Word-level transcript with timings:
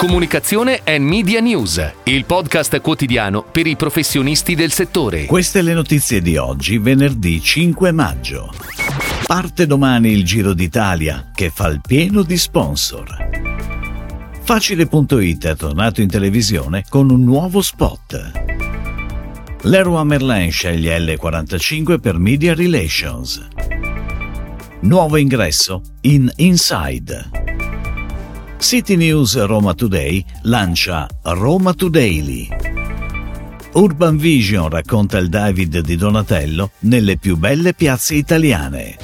Comunicazione 0.00 0.80
e 0.82 0.98
Media 0.98 1.40
News, 1.40 1.92
il 2.04 2.24
podcast 2.24 2.80
quotidiano 2.80 3.42
per 3.44 3.66
i 3.66 3.76
professionisti 3.76 4.54
del 4.54 4.72
settore. 4.72 5.26
Queste 5.26 5.60
le 5.60 5.74
notizie 5.74 6.22
di 6.22 6.38
oggi, 6.38 6.78
venerdì 6.78 7.38
5 7.38 7.92
maggio. 7.92 8.50
Parte 9.26 9.66
domani 9.66 10.10
il 10.10 10.24
Giro 10.24 10.54
d'Italia 10.54 11.30
che 11.34 11.50
fa 11.50 11.66
il 11.66 11.82
pieno 11.86 12.22
di 12.22 12.38
sponsor. 12.38 13.14
Facile.it 14.42 15.46
è 15.46 15.54
tornato 15.54 16.00
in 16.00 16.08
televisione 16.08 16.86
con 16.88 17.10
un 17.10 17.22
nuovo 17.22 17.60
spot. 17.60 18.30
Leroy 19.64 20.04
Merlin 20.06 20.50
sceglie 20.50 20.98
L45 20.98 22.00
per 22.00 22.16
Media 22.16 22.54
Relations. 22.54 23.46
Nuovo 24.80 25.18
ingresso 25.18 25.82
in 26.00 26.32
Inside. 26.36 27.39
City 28.60 28.94
News 28.94 29.42
Roma 29.46 29.72
Today 29.72 30.22
lancia 30.42 31.08
Roma 31.22 31.72
Today. 31.72 32.48
Urban 33.72 34.18
Vision 34.18 34.68
racconta 34.68 35.16
il 35.16 35.28
David 35.28 35.80
di 35.80 35.96
Donatello 35.96 36.72
nelle 36.80 37.16
più 37.16 37.36
belle 37.36 37.72
piazze 37.72 38.14
italiane. 38.14 38.96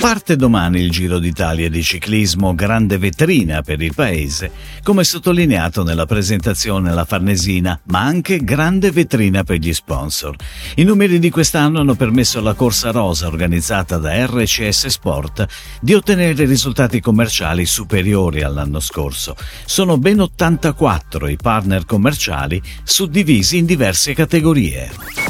Parte 0.00 0.34
domani 0.34 0.80
il 0.80 0.90
Giro 0.90 1.18
d'Italia 1.18 1.68
di 1.68 1.82
ciclismo, 1.82 2.54
grande 2.54 2.96
vetrina 2.96 3.60
per 3.60 3.82
il 3.82 3.94
paese, 3.94 4.50
come 4.82 5.04
sottolineato 5.04 5.82
nella 5.82 6.06
presentazione 6.06 6.90
alla 6.90 7.04
Farnesina, 7.04 7.78
ma 7.84 8.00
anche 8.00 8.38
grande 8.38 8.90
vetrina 8.92 9.44
per 9.44 9.58
gli 9.58 9.74
sponsor. 9.74 10.34
I 10.76 10.84
numeri 10.84 11.18
di 11.18 11.28
quest'anno 11.28 11.80
hanno 11.80 11.96
permesso 11.96 12.38
alla 12.38 12.54
Corsa 12.54 12.90
Rosa, 12.92 13.26
organizzata 13.26 13.98
da 13.98 14.24
RCS 14.24 14.86
Sport, 14.86 15.46
di 15.82 15.92
ottenere 15.92 16.46
risultati 16.46 16.98
commerciali 17.00 17.66
superiori 17.66 18.42
all'anno 18.42 18.80
scorso. 18.80 19.36
Sono 19.66 19.98
ben 19.98 20.20
84 20.20 21.28
i 21.28 21.36
partner 21.36 21.84
commerciali 21.84 22.60
suddivisi 22.84 23.58
in 23.58 23.66
diverse 23.66 24.14
categorie. 24.14 25.29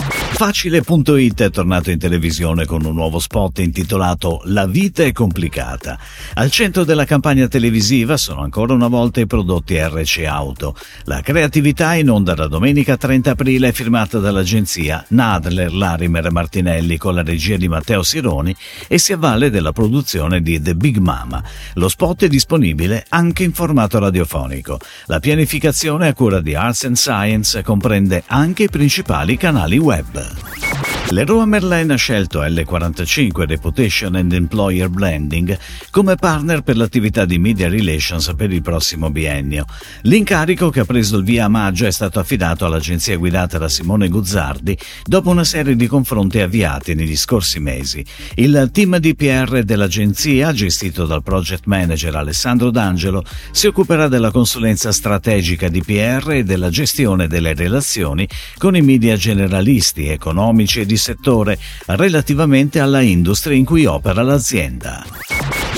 Facile.it 0.33 1.43
è 1.43 1.49
tornato 1.51 1.91
in 1.91 1.99
televisione 1.99 2.65
con 2.65 2.83
un 2.83 2.95
nuovo 2.95 3.19
spot 3.19 3.59
intitolato 3.59 4.41
La 4.45 4.65
vita 4.65 5.03
è 5.03 5.11
complicata. 5.11 5.99
Al 6.33 6.49
centro 6.49 6.83
della 6.83 7.05
campagna 7.05 7.47
televisiva 7.47 8.17
sono 8.17 8.41
ancora 8.41 8.73
una 8.73 8.87
volta 8.87 9.19
i 9.19 9.27
prodotti 9.27 9.77
RC 9.77 10.23
Auto. 10.25 10.75
La 11.03 11.21
creatività 11.21 11.93
in 11.93 12.09
onda 12.09 12.33
da 12.33 12.47
domenica 12.47 12.97
30 12.97 13.31
aprile 13.31 13.67
è 13.67 13.71
firmata 13.71 14.17
dall'agenzia 14.17 15.05
Nadler, 15.09 15.71
Larimer 15.73 16.25
e 16.25 16.31
Martinelli 16.31 16.97
con 16.97 17.13
la 17.13 17.23
regia 17.23 17.57
di 17.57 17.67
Matteo 17.67 18.01
Sironi 18.01 18.55
e 18.87 18.97
si 18.97 19.13
avvale 19.13 19.51
della 19.51 19.73
produzione 19.73 20.41
di 20.41 20.59
The 20.59 20.73
Big 20.73 20.97
Mama. 20.97 21.43
Lo 21.75 21.87
spot 21.87 22.23
è 22.23 22.27
disponibile 22.27 23.05
anche 23.09 23.43
in 23.43 23.53
formato 23.53 23.99
radiofonico. 23.99 24.79
La 25.05 25.19
pianificazione 25.19 26.07
a 26.07 26.13
cura 26.15 26.41
di 26.41 26.55
Arts 26.55 26.85
and 26.85 26.95
Science 26.95 27.61
comprende 27.61 28.23
anche 28.25 28.63
i 28.63 28.69
principali 28.69 29.37
canali 29.37 29.77
web. 29.77 30.20
Câmara. 30.21 30.90
Leroy 31.11 31.45
Merlin 31.45 31.91
ha 31.91 31.95
scelto 31.95 32.41
L45 32.41 33.45
Reputation 33.45 34.15
and 34.15 34.31
Employer 34.31 34.87
Blending 34.87 35.57
come 35.89 36.15
partner 36.15 36.61
per 36.61 36.77
l'attività 36.77 37.25
di 37.25 37.37
media 37.37 37.67
relations 37.67 38.33
per 38.33 38.53
il 38.53 38.61
prossimo 38.61 39.09
biennio. 39.09 39.65
L'incarico 40.03 40.69
che 40.69 40.79
ha 40.79 40.85
preso 40.85 41.17
il 41.17 41.25
via 41.25 41.45
a 41.45 41.49
maggio 41.49 41.85
è 41.85 41.91
stato 41.91 42.19
affidato 42.19 42.65
all'agenzia 42.65 43.17
guidata 43.17 43.57
da 43.57 43.67
Simone 43.67 44.07
Guzzardi 44.07 44.77
dopo 45.03 45.29
una 45.29 45.43
serie 45.43 45.75
di 45.75 45.85
confronti 45.85 46.39
avviati 46.39 46.95
negli 46.95 47.17
scorsi 47.17 47.59
mesi. 47.59 48.05
Il 48.35 48.69
team 48.71 48.97
di 48.97 49.13
PR 49.13 49.63
dell'agenzia, 49.63 50.53
gestito 50.53 51.05
dal 51.05 51.23
project 51.23 51.65
manager 51.65 52.15
Alessandro 52.15 52.71
D'Angelo, 52.71 53.25
si 53.51 53.67
occuperà 53.67 54.07
della 54.07 54.31
consulenza 54.31 54.93
strategica 54.93 55.67
di 55.67 55.83
PR 55.83 56.31
e 56.31 56.43
della 56.45 56.69
gestione 56.69 57.27
delle 57.27 57.53
relazioni 57.53 58.25
con 58.57 58.77
i 58.77 58.81
media 58.81 59.17
generalisti, 59.17 60.07
economici 60.07 60.79
e 60.79 60.85
di 60.85 60.99
settore 61.01 61.57
relativamente 61.87 62.79
alla 62.79 63.01
industria 63.01 63.57
in 63.57 63.65
cui 63.65 63.85
opera 63.85 64.21
l'azienda. 64.21 65.30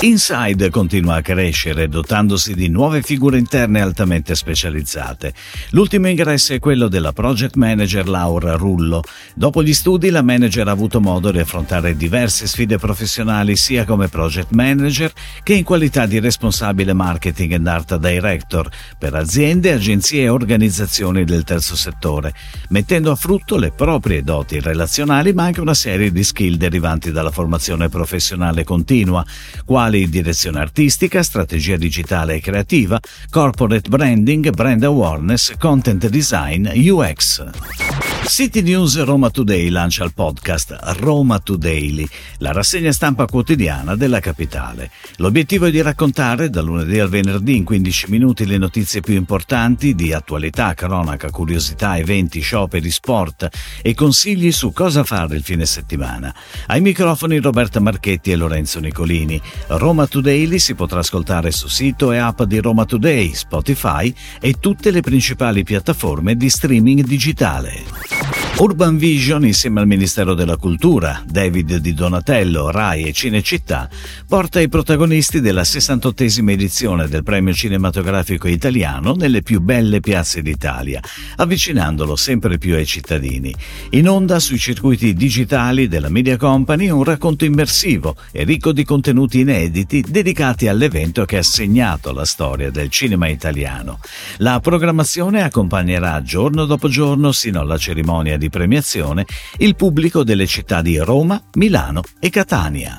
Inside 0.04 0.68
continua 0.68 1.14
a 1.14 1.22
crescere 1.22 1.88
dotandosi 1.88 2.52
di 2.52 2.68
nuove 2.68 3.00
figure 3.00 3.38
interne 3.38 3.80
altamente 3.80 4.34
specializzate. 4.34 5.32
L'ultimo 5.70 6.08
ingresso 6.08 6.52
è 6.52 6.58
quello 6.58 6.88
della 6.88 7.14
project 7.14 7.54
manager 7.54 8.06
Laura 8.06 8.52
Rullo. 8.52 9.02
Dopo 9.34 9.62
gli 9.62 9.72
studi 9.72 10.10
la 10.10 10.20
manager 10.20 10.68
ha 10.68 10.72
avuto 10.72 11.00
modo 11.00 11.30
di 11.30 11.38
affrontare 11.38 11.96
diverse 11.96 12.46
sfide 12.46 12.76
professionali 12.76 13.56
sia 13.56 13.86
come 13.86 14.08
project 14.08 14.50
manager 14.50 15.10
che 15.42 15.54
in 15.54 15.64
qualità 15.64 16.04
di 16.04 16.18
responsabile 16.18 16.92
marketing 16.92 17.54
and 17.54 17.66
art 17.66 17.96
director 17.96 18.68
per 18.98 19.14
aziende, 19.14 19.72
agenzie 19.72 20.24
e 20.24 20.28
organizzazioni 20.28 21.24
del 21.24 21.44
terzo 21.44 21.76
settore, 21.76 22.34
mettendo 22.68 23.10
a 23.10 23.16
frutto 23.16 23.56
le 23.56 23.70
proprie 23.70 24.22
doti 24.22 24.60
relazionali 24.60 25.32
ma 25.32 25.44
anche 25.44 25.62
una 25.62 25.72
serie 25.72 26.12
di 26.12 26.22
skill 26.22 26.56
derivanti 26.56 27.10
dalla 27.10 27.30
formazione 27.30 27.88
professionale 27.88 28.64
continua, 28.64 29.24
quali 29.64 29.92
quali 29.94 30.08
direzione 30.08 30.58
artistica, 30.58 31.22
strategia 31.22 31.76
digitale 31.76 32.34
e 32.34 32.40
creativa, 32.40 32.98
corporate 33.30 33.88
branding, 33.88 34.50
brand 34.50 34.82
awareness, 34.82 35.54
content 35.56 36.08
design, 36.08 36.68
UX. 36.74 37.93
City 38.26 38.62
News 38.62 39.00
Roma 39.04 39.28
Today 39.30 39.68
lancia 39.68 40.02
il 40.02 40.12
podcast 40.14 40.76
Roma 40.98 41.38
Today, 41.38 42.06
la 42.38 42.52
rassegna 42.52 42.90
stampa 42.90 43.26
quotidiana 43.26 43.94
della 43.96 44.18
capitale. 44.18 44.90
L'obiettivo 45.16 45.66
è 45.66 45.70
di 45.70 45.82
raccontare 45.82 46.48
dal 46.48 46.64
lunedì 46.64 46.98
al 46.98 47.08
venerdì 47.08 47.56
in 47.56 47.64
15 47.64 48.10
minuti 48.10 48.46
le 48.46 48.56
notizie 48.56 49.00
più 49.02 49.14
importanti 49.14 49.94
di 49.94 50.12
attualità, 50.12 50.74
cronaca, 50.74 51.30
curiosità, 51.30 51.96
eventi, 51.98 52.40
scioperi, 52.40 52.90
sport 52.90 53.48
e 53.82 53.94
consigli 53.94 54.50
su 54.50 54.72
cosa 54.72 55.04
fare 55.04 55.36
il 55.36 55.42
fine 55.42 55.66
settimana. 55.66 56.34
Ai 56.68 56.80
microfoni 56.80 57.38
Roberta 57.38 57.78
Marchetti 57.78 58.32
e 58.32 58.36
Lorenzo 58.36 58.80
Nicolini. 58.80 59.40
Roma 59.68 60.06
Today 60.06 60.58
si 60.58 60.74
potrà 60.74 61.00
ascoltare 61.00 61.50
su 61.50 61.68
sito 61.68 62.10
e 62.10 62.16
app 62.16 62.42
di 62.42 62.58
Roma 62.58 62.84
Today, 62.84 63.34
Spotify 63.34 64.12
e 64.40 64.54
tutte 64.58 64.90
le 64.90 65.02
principali 65.02 65.62
piattaforme 65.62 66.36
di 66.36 66.48
streaming 66.48 67.04
digitale. 67.04 68.13
Urban 68.56 68.98
Vision, 68.98 69.44
insieme 69.44 69.80
al 69.80 69.88
Ministero 69.88 70.32
della 70.32 70.56
Cultura, 70.56 71.20
David 71.26 71.78
Di 71.78 71.92
Donatello, 71.92 72.70
Rai 72.70 73.02
e 73.02 73.12
Cinecittà, 73.12 73.90
porta 74.28 74.60
i 74.60 74.68
protagonisti 74.68 75.40
della 75.40 75.62
68esima 75.62 76.50
edizione 76.50 77.08
del 77.08 77.24
Premio 77.24 77.52
Cinematografico 77.52 78.46
Italiano 78.46 79.14
nelle 79.14 79.42
più 79.42 79.60
belle 79.60 79.98
piazze 79.98 80.40
d'Italia, 80.40 81.02
avvicinandolo 81.36 82.14
sempre 82.14 82.56
più 82.56 82.76
ai 82.76 82.86
cittadini. 82.86 83.52
In 83.90 84.08
onda 84.08 84.38
sui 84.38 84.58
circuiti 84.58 85.14
digitali 85.14 85.88
della 85.88 86.08
Media 86.08 86.36
Company 86.36 86.90
un 86.90 87.02
racconto 87.02 87.44
immersivo 87.44 88.14
e 88.30 88.44
ricco 88.44 88.70
di 88.70 88.84
contenuti 88.84 89.40
inediti 89.40 90.00
dedicati 90.08 90.68
all'evento 90.68 91.24
che 91.24 91.38
ha 91.38 91.42
segnato 91.42 92.12
la 92.12 92.24
storia 92.24 92.70
del 92.70 92.88
cinema 92.88 93.26
italiano. 93.26 93.98
La 94.38 94.60
programmazione 94.60 95.42
accompagnerà 95.42 96.22
giorno 96.22 96.66
dopo 96.66 96.88
giorno 96.88 97.32
sino 97.32 97.60
alla 97.60 97.78
cerimonia 97.78 98.38
di 98.38 98.43
di 98.44 98.50
premiazione 98.50 99.24
il 99.58 99.74
pubblico 99.74 100.22
delle 100.22 100.46
città 100.46 100.82
di 100.82 100.98
Roma, 100.98 101.42
Milano 101.54 102.02
e 102.20 102.30
Catania. 102.30 102.98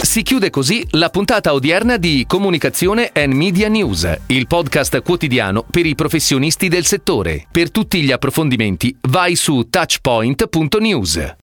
Si 0.00 0.22
chiude 0.22 0.50
così 0.50 0.84
la 0.90 1.10
puntata 1.10 1.52
odierna 1.52 1.96
di 1.96 2.24
Comunicazione 2.26 3.10
and 3.14 3.32
Media 3.34 3.68
News, 3.68 4.08
il 4.26 4.46
podcast 4.46 5.00
quotidiano 5.02 5.64
per 5.68 5.86
i 5.86 5.94
professionisti 5.94 6.68
del 6.68 6.84
settore. 6.84 7.46
Per 7.50 7.70
tutti 7.70 8.02
gli 8.02 8.10
approfondimenti 8.10 8.96
vai 9.08 9.36
su 9.36 9.68
touchpoint.news. 9.70 11.36